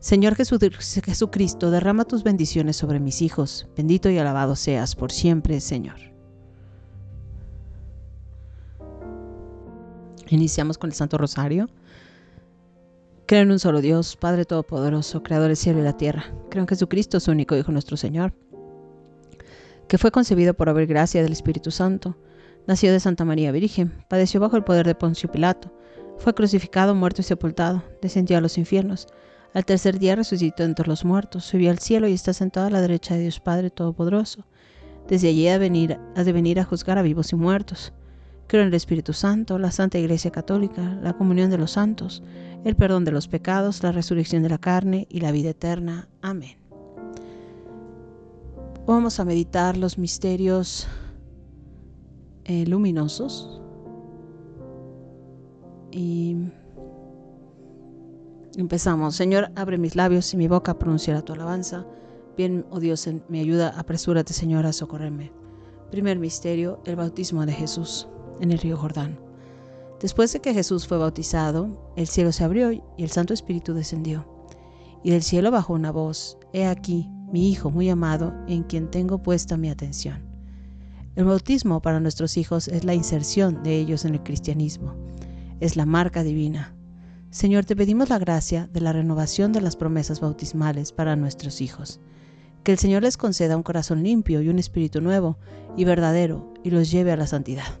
[0.00, 3.66] Señor Jesucristo, derrama tus bendiciones sobre mis hijos.
[3.74, 6.13] Bendito y alabado seas por siempre, Señor.
[10.28, 11.68] Iniciamos con el Santo Rosario.
[13.26, 16.32] Creo en un solo Dios, Padre Todopoderoso, Creador del cielo y la tierra.
[16.50, 18.34] Creo en Jesucristo, su único Hijo nuestro Señor,
[19.88, 22.16] que fue concebido por haber gracia del Espíritu Santo.
[22.66, 25.72] Nació de Santa María Virgen, padeció bajo el poder de Poncio Pilato,
[26.18, 29.06] fue crucificado, muerto y sepultado, descendió a los infiernos
[29.54, 32.80] al tercer día resucitó entre los muertos, subió al cielo y está sentado a la
[32.80, 34.44] derecha de Dios Padre Todopoderoso.
[35.06, 37.92] Desde allí ha, venir, de venir a juzgar a vivos y muertos.
[38.46, 42.22] Creo en el Espíritu Santo, la Santa Iglesia Católica, la comunión de los santos,
[42.64, 46.08] el perdón de los pecados, la resurrección de la carne y la vida eterna.
[46.22, 46.58] Amén.
[48.86, 50.86] Vamos a meditar los misterios
[52.44, 53.62] eh, luminosos
[55.90, 56.36] y
[58.56, 59.16] Empezamos.
[59.16, 61.84] Señor, abre mis labios y mi boca pronunciará tu alabanza.
[62.36, 65.32] Bien, oh Dios, mi ayuda, apresúrate, Señor, a socorrerme.
[65.90, 68.08] Primer misterio, el bautismo de Jesús
[68.40, 69.18] en el río Jordán.
[70.00, 74.26] Después de que Jesús fue bautizado, el cielo se abrió y el Santo Espíritu descendió.
[75.02, 79.22] Y del cielo bajó una voz, He aquí, mi Hijo muy amado, en quien tengo
[79.22, 80.22] puesta mi atención.
[81.16, 84.94] El bautismo para nuestros hijos es la inserción de ellos en el cristianismo.
[85.60, 86.74] Es la marca divina,
[87.34, 91.98] Señor, te pedimos la gracia de la renovación de las promesas bautismales para nuestros hijos.
[92.62, 95.36] Que el Señor les conceda un corazón limpio y un espíritu nuevo
[95.76, 97.80] y verdadero y los lleve a la santidad.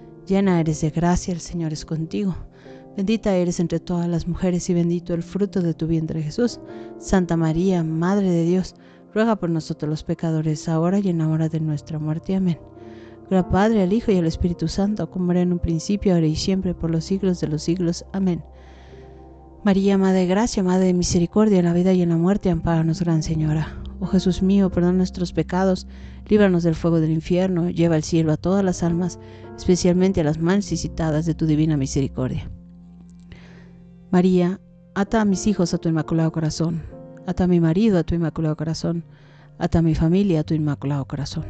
[0.27, 2.35] Llena eres de gracia, el Señor es contigo.
[2.95, 6.59] Bendita eres entre todas las mujeres y bendito el fruto de tu vientre Jesús.
[6.99, 8.75] Santa María, Madre de Dios,
[9.13, 12.35] ruega por nosotros los pecadores, ahora y en la hora de nuestra muerte.
[12.35, 12.59] Amén.
[13.29, 16.27] Gloria al Padre, al Hijo y al Espíritu Santo, como era en un principio, ahora
[16.27, 18.05] y siempre, por los siglos de los siglos.
[18.11, 18.43] Amén.
[19.63, 22.99] María, Madre de Gracia, Madre de Misericordia, en la vida y en la muerte, amparanos,
[22.99, 23.81] Gran Señora.
[24.01, 25.85] Oh Jesús mío, perdona nuestros pecados,
[26.27, 29.19] líbranos del fuego del infierno, lleva al cielo a todas las almas,
[29.61, 32.49] especialmente a las más necesitadas de tu divina misericordia.
[34.09, 34.59] María,
[34.95, 36.81] ata a mis hijos a tu inmaculado corazón,
[37.27, 39.03] ata a mi marido a tu inmaculado corazón,
[39.59, 41.45] ata a mi familia a tu inmaculado corazón.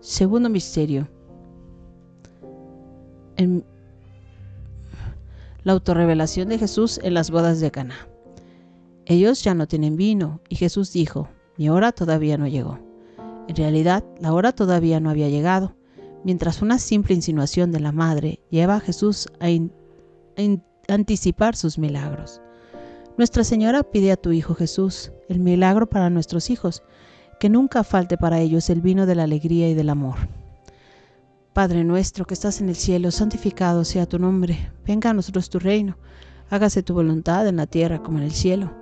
[0.00, 1.08] Segundo misterio.
[3.38, 3.64] En
[5.64, 8.06] la autorrevelación de Jesús en las bodas de Cana.
[9.06, 12.78] Ellos ya no tienen vino, y Jesús dijo, mi hora todavía no llegó.
[13.48, 15.74] En realidad, la hora todavía no había llegado,
[16.24, 19.48] mientras una simple insinuación de la madre lleva a Jesús a,
[20.88, 22.40] anticipar sus milagros.
[23.16, 26.82] Nuestra Señora pide a tu Hijo Jesús el milagro para nuestros hijos,
[27.38, 30.16] que nunca falte para ellos el vino de la alegría y del amor.
[31.52, 35.58] Padre nuestro que estás en el cielo, santificado sea tu nombre, venga a nosotros tu
[35.58, 35.98] reino,
[36.48, 38.81] hágase tu voluntad en la tierra como en el cielo.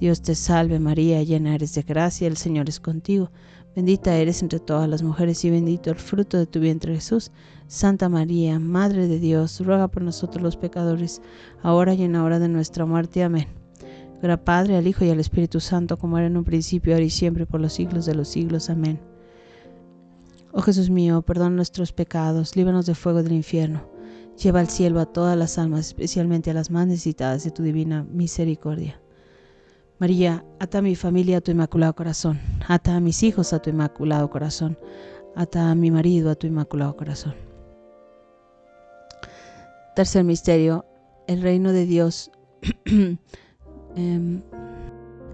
[0.00, 3.30] Dios te salve María, llena eres de gracia, el Señor es contigo.
[3.76, 7.30] Bendita eres entre todas las mujeres y bendito el fruto de tu vientre Jesús.
[7.66, 11.20] Santa María, Madre de Dios, ruega por nosotros los pecadores,
[11.62, 13.22] ahora y en la hora de nuestra muerte.
[13.22, 13.48] Amén.
[14.20, 17.10] Gloria Padre, al Hijo y al Espíritu Santo, como era en un principio, ahora y
[17.10, 18.70] siempre, por los siglos de los siglos.
[18.70, 18.98] Amén.
[20.52, 23.86] Oh Jesús mío, perdona nuestros pecados, líbranos del fuego del infierno.
[24.42, 28.02] Lleva al cielo a todas las almas, especialmente a las más necesitadas de tu divina
[28.04, 28.98] misericordia.
[30.00, 33.68] María, ata a mi familia a tu inmaculado corazón, ata a mis hijos a tu
[33.68, 34.78] inmaculado corazón,
[35.36, 37.34] ata a mi marido a tu inmaculado corazón.
[39.94, 40.86] Tercer misterio,
[41.28, 42.30] el reino de Dios.
[43.96, 44.40] Em,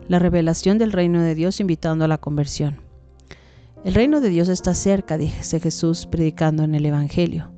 [0.08, 2.80] la revelación del reino de Dios invitando a la conversión.
[3.84, 7.52] El reino de Dios está cerca, dice Jesús predicando en el Evangelio.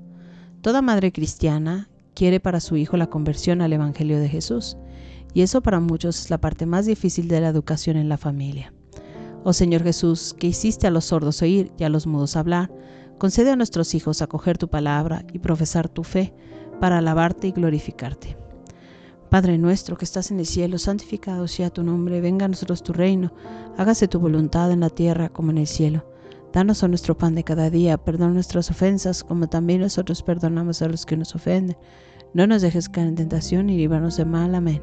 [0.60, 4.76] Toda madre cristiana quiere para su hijo la conversión al Evangelio de Jesús,
[5.34, 8.72] y eso para muchos es la parte más difícil de la educación en la familia.
[9.44, 12.70] Oh Señor Jesús, que hiciste a los sordos oír y a los mudos hablar,
[13.18, 16.34] concede a nuestros hijos acoger tu palabra y profesar tu fe
[16.80, 18.36] para alabarte y glorificarte.
[19.30, 22.94] Padre nuestro que estás en el cielo, santificado sea tu nombre, venga a nosotros tu
[22.94, 23.32] reino,
[23.76, 26.04] hágase tu voluntad en la tierra como en el cielo.
[26.52, 30.88] Danos a nuestro pan de cada día, perdona nuestras ofensas, como también nosotros perdonamos a
[30.88, 31.76] los que nos ofenden.
[32.32, 34.54] No nos dejes caer en tentación y líbranos de mal.
[34.54, 34.82] Amén.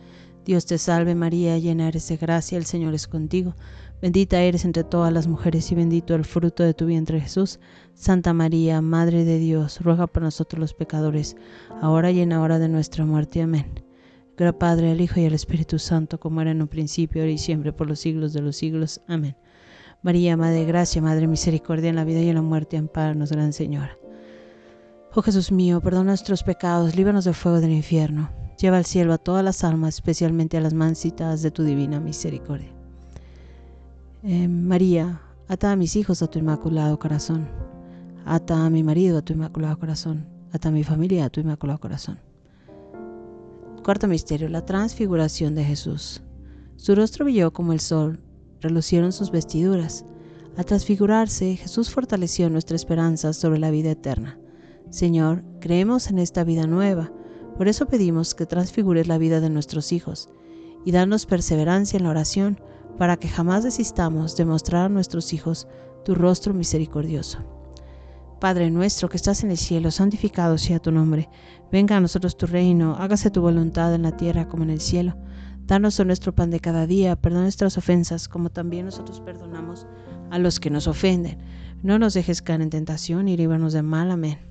[0.45, 3.55] Dios te salve María, llena eres de gracia, el Señor es contigo.
[4.01, 7.59] Bendita eres entre todas las mujeres y bendito el fruto de tu vientre Jesús.
[7.93, 11.35] Santa María, Madre de Dios, ruega por nosotros los pecadores,
[11.81, 13.43] ahora y en la hora de nuestra muerte.
[13.43, 13.67] Amén.
[14.35, 17.37] Gloria Padre, al Hijo y al Espíritu Santo, como era en un principio, ahora y
[17.37, 19.01] siempre, por los siglos de los siglos.
[19.07, 19.35] Amén.
[20.01, 23.31] María, Madre de Gracia, Madre de Misericordia, en la vida y en la muerte, amparanos,
[23.31, 23.95] Gran Señora.
[25.13, 28.31] Oh Jesús mío, perdona nuestros pecados, líbranos del fuego del infierno.
[28.61, 32.71] Lleva al cielo a todas las almas, especialmente a las mansitas de tu divina misericordia.
[34.21, 37.47] Eh, María, ata a mis hijos a tu inmaculado corazón.
[38.23, 40.27] Ata a mi marido a tu inmaculado corazón.
[40.51, 42.19] Ata a mi familia a tu inmaculado corazón.
[43.83, 46.21] Cuarto misterio, la transfiguración de Jesús.
[46.75, 48.19] Su rostro brilló como el sol,
[48.59, 50.05] relucieron sus vestiduras.
[50.55, 54.37] Al transfigurarse, Jesús fortaleció nuestra esperanza sobre la vida eterna.
[54.91, 57.11] Señor, creemos en esta vida nueva,
[57.57, 60.29] por eso pedimos que transfigures la vida de nuestros hijos
[60.85, 62.59] y danos perseverancia en la oración
[62.97, 65.67] para que jamás desistamos de mostrar a nuestros hijos
[66.03, 67.39] tu rostro misericordioso.
[68.39, 71.29] Padre nuestro que estás en el cielo, santificado sea tu nombre.
[71.71, 75.15] Venga a nosotros tu reino, hágase tu voluntad en la tierra como en el cielo.
[75.67, 79.85] Danos nuestro pan de cada día, perdona nuestras ofensas, como también nosotros perdonamos
[80.31, 81.37] a los que nos ofenden.
[81.83, 84.09] No nos dejes caer en tentación y líbranos de mal.
[84.09, 84.50] Amén.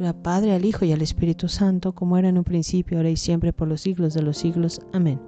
[0.00, 3.16] Al Padre, al Hijo y al Espíritu Santo, como era en un principio, ahora y
[3.16, 4.80] siempre, por los siglos de los siglos.
[4.92, 5.20] Amén.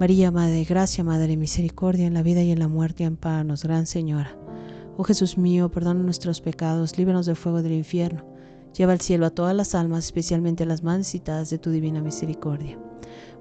[0.00, 3.62] María, Madre de Gracia, Madre de Misericordia, en la vida y en la muerte, amparanos,
[3.62, 4.36] Gran Señora.
[4.96, 8.24] Oh Jesús mío, perdona nuestros pecados, líbranos del fuego del infierno
[8.76, 12.00] Lleva al cielo a todas las almas, especialmente a las más necesitadas de tu divina
[12.00, 12.78] misericordia.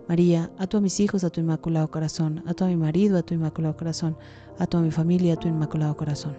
[0.07, 3.23] María, a a mis hijos, a tu inmaculado corazón, a tu a mi marido, a
[3.23, 4.17] tu inmaculado corazón,
[4.57, 6.35] a tu a mi familia, a tu inmaculado corazón.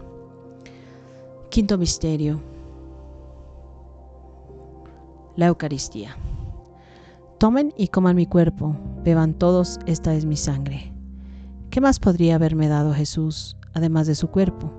[1.51, 2.41] Quinto misterio.
[5.39, 6.17] La Eucaristía.
[7.39, 10.93] Tomen y coman mi cuerpo, beban todos, esta es mi sangre.
[11.71, 14.73] ¿Qué más podría haberme dado Jesús, además de su cuerpo?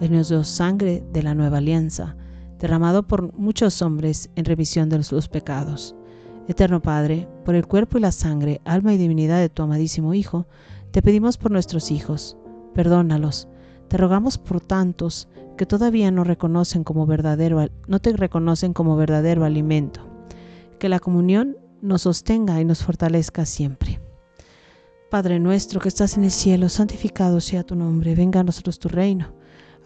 [0.00, 2.14] Él nos dio sangre de la nueva alianza
[2.60, 5.96] derramado por muchos hombres en revisión de sus pecados.
[6.46, 10.46] Eterno Padre, por el cuerpo y la sangre, alma y divinidad de tu amadísimo Hijo,
[10.92, 12.36] te pedimos por nuestros hijos,
[12.74, 13.48] perdónalos.
[13.88, 19.44] Te rogamos por tantos que todavía no reconocen como verdadero, no te reconocen como verdadero
[19.44, 20.00] alimento.
[20.78, 24.00] Que la comunión nos sostenga y nos fortalezca siempre.
[25.10, 28.88] Padre nuestro que estás en el cielo, santificado sea tu nombre, venga a nosotros tu
[28.88, 29.32] reino.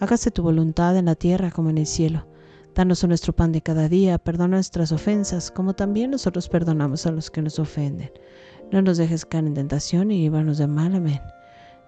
[0.00, 2.26] Hágase tu voluntad en la tierra como en el cielo.
[2.74, 7.30] Danos nuestro pan de cada día, perdona nuestras ofensas, como también nosotros perdonamos a los
[7.30, 8.10] que nos ofenden.
[8.72, 10.94] No nos dejes caer en tentación y líbranos de mal.
[10.94, 11.20] Amén.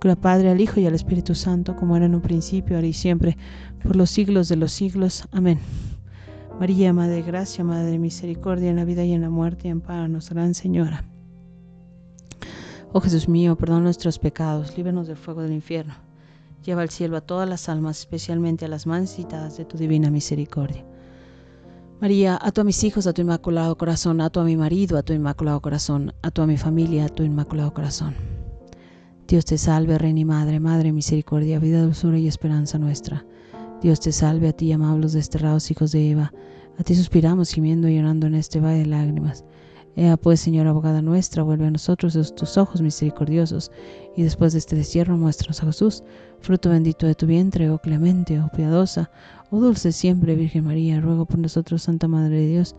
[0.00, 2.92] Gloria Padre, al Hijo y al Espíritu Santo, como era en un principio, ahora y
[2.92, 3.36] siempre,
[3.82, 5.26] por los siglos de los siglos.
[5.32, 5.58] Amén.
[6.60, 10.30] María, Madre de Gracia, Madre de Misericordia, en la vida y en la muerte, amparanos,
[10.30, 11.04] Gran Señora.
[12.92, 15.94] Oh Jesús mío, perdona nuestros pecados, líbranos del fuego del infierno
[16.66, 20.10] Lleva al cielo a todas las almas, especialmente a las más necesitadas de tu divina
[20.10, 20.84] misericordia.
[22.00, 25.04] María, a a mis hijos, a tu inmaculado corazón, a tu a mi marido, a
[25.04, 28.35] tu inmaculado corazón, a tu a mi familia, a tu inmaculado corazón.
[29.28, 33.26] Dios te salve, Reina y Madre, Madre misericordia, vida, dulzura y esperanza nuestra.
[33.82, 36.32] Dios te salve a ti, amables desterrados hijos de Eva.
[36.78, 39.44] A ti suspiramos, gimiendo y llorando en este valle de lágrimas.
[39.96, 43.72] Ea pues, Señora abogada nuestra, vuelve a nosotros tus ojos misericordiosos,
[44.14, 46.04] y después de este destierro muéstranos a Jesús,
[46.40, 49.10] fruto bendito de tu vientre, oh clemente, oh piadosa,
[49.50, 52.76] oh dulce siempre Virgen María, ruego por nosotros, Santa Madre de Dios,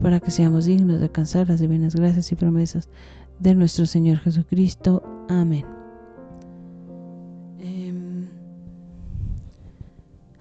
[0.00, 2.88] para que seamos dignos de alcanzar las divinas gracias y promesas
[3.38, 5.02] de nuestro Señor Jesucristo.
[5.28, 5.79] Amén.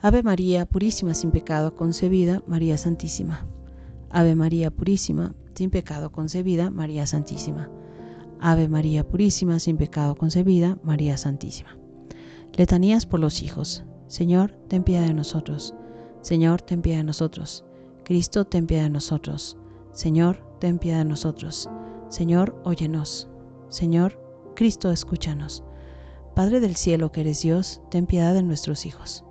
[0.02, 3.46] Ave María, purísima sin pecado concebida, María Santísima.
[4.10, 7.70] Ave María Purísima, sin pecado concebida, María Santísima.
[8.40, 11.78] Ave María Purísima, sin pecado concebida, María Santísima.
[12.56, 13.84] Letanías por los hijos.
[14.08, 15.76] Señor, ten piedad de nosotros.
[16.22, 17.66] Señor, ten piedad de nosotros.
[18.06, 19.58] Cristo, ten piedad de nosotros.
[19.92, 21.70] Señor, ten piedad de nosotros.
[22.08, 23.28] Señor, óyenos.
[23.68, 24.18] Señor,
[24.56, 25.62] Cristo, escúchanos.
[26.36, 29.26] Padre del cielo que eres Dios, ten piedad de nuestros hijos.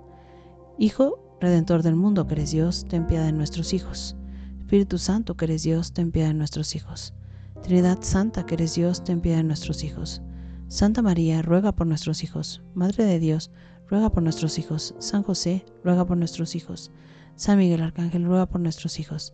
[0.81, 4.15] Hijo, Redentor del mundo que eres Dios, ten piedad de nuestros hijos.
[4.59, 7.13] Espíritu Santo, que eres Dios, ten piedad de nuestros hijos.
[7.61, 10.21] Trinidad Santa, que eres Dios, ten piedad de nuestros hijos.
[10.69, 12.61] Santa María, ruega por nuestros hijos.
[12.75, 13.51] Madre de Dios,
[13.89, 14.95] ruega por nuestros hijos.
[14.99, 16.91] San José, ruega por nuestros hijos.
[17.35, 19.33] San Miguel Arcángel, ruega por nuestros hijos.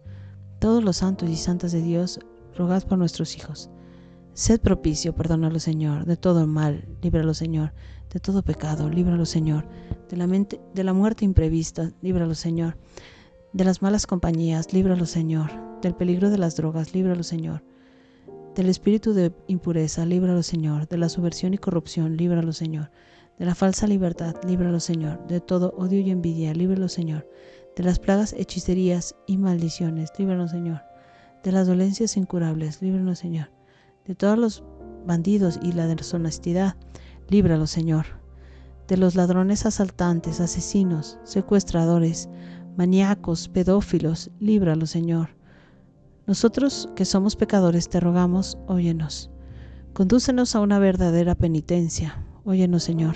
[0.58, 2.20] Todos los santos y santas de Dios,
[2.58, 3.70] rogad por nuestros hijos.
[4.34, 7.72] Sed propicio, perdónalo Señor, de todo mal, líbralo Señor,
[8.16, 9.68] de todo pecado, líbralo Señor,
[10.09, 12.78] de la, mente, de la muerte imprevista, líbralo Señor,
[13.51, 15.51] de las malas compañías, líbralo Señor.
[15.82, 17.61] Del peligro de las drogas, líbralo Señor.
[18.55, 20.88] Del espíritu de impureza, líbralo Señor.
[20.88, 22.89] De la subversión y corrupción, líbralo Señor.
[23.38, 25.28] De la falsa libertad, líbralo Señor.
[25.28, 27.30] De todo odio y envidia, líbralo Señor.
[27.76, 30.84] De las plagas, hechicerías y maldiciones, líbralo Señor.
[31.43, 33.51] De las dolencias incurables, líbralo Señor.
[34.05, 34.63] De todos los
[35.05, 36.78] bandidos y la deshonestidad,
[37.30, 38.06] líbralo Señor.
[38.88, 42.30] De los ladrones asaltantes, asesinos, secuestradores,
[42.78, 45.30] maníacos, pedófilos, líbralos, Señor.
[46.28, 49.32] Nosotros que somos pecadores te rogamos, óyenos.
[49.94, 53.16] Condúcenos a una verdadera penitencia, óyenos, Señor.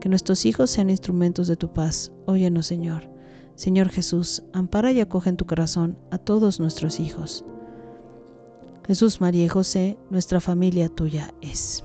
[0.00, 3.10] Que nuestros hijos sean instrumentos de tu paz, óyenos, Señor.
[3.54, 7.44] Señor Jesús, ampara y acoge en tu corazón a todos nuestros hijos.
[8.86, 11.84] Jesús, María y José, nuestra familia tuya es.